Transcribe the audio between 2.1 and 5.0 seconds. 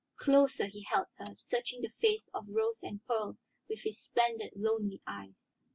of rose and pearl with his splendid, lonely